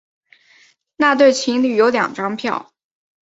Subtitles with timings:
[0.95, 2.73] 那对情侣有两张票